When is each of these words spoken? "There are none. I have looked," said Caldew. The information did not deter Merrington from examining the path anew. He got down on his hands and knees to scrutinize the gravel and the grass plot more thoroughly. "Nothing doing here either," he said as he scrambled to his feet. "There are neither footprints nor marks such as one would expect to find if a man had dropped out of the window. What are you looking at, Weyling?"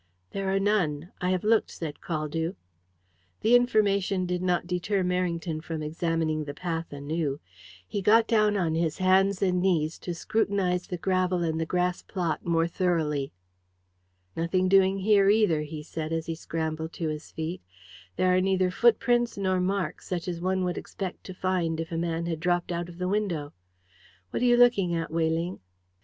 "There 0.31 0.49
are 0.51 0.59
none. 0.59 1.11
I 1.21 1.29
have 1.29 1.43
looked," 1.43 1.69
said 1.69 2.01
Caldew. 2.01 2.55
The 3.41 3.55
information 3.55 4.25
did 4.25 4.41
not 4.41 4.65
deter 4.65 5.03
Merrington 5.03 5.61
from 5.63 5.83
examining 5.83 6.43
the 6.45 6.55
path 6.55 6.91
anew. 6.91 7.39
He 7.87 8.01
got 8.01 8.27
down 8.27 8.57
on 8.57 8.73
his 8.73 8.97
hands 8.97 9.43
and 9.43 9.61
knees 9.61 9.99
to 9.99 10.15
scrutinize 10.15 10.87
the 10.87 10.97
gravel 10.97 11.43
and 11.43 11.59
the 11.61 11.67
grass 11.67 12.01
plot 12.01 12.43
more 12.43 12.67
thoroughly. 12.67 13.31
"Nothing 14.35 14.67
doing 14.67 14.97
here 14.97 15.29
either," 15.29 15.61
he 15.61 15.83
said 15.83 16.11
as 16.11 16.25
he 16.25 16.33
scrambled 16.33 16.93
to 16.93 17.09
his 17.09 17.29
feet. 17.31 17.61
"There 18.15 18.35
are 18.35 18.41
neither 18.41 18.71
footprints 18.71 19.37
nor 19.37 19.59
marks 19.59 20.07
such 20.07 20.27
as 20.27 20.41
one 20.41 20.63
would 20.63 20.79
expect 20.79 21.23
to 21.25 21.33
find 21.35 21.79
if 21.79 21.91
a 21.91 21.95
man 21.99 22.25
had 22.25 22.39
dropped 22.39 22.71
out 22.71 22.89
of 22.89 22.97
the 22.97 23.07
window. 23.07 23.53
What 24.31 24.41
are 24.41 24.45
you 24.47 24.57
looking 24.57 24.95
at, 24.95 25.11
Weyling?" 25.11 25.59